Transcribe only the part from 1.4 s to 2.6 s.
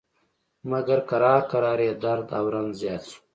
کرار یې درد او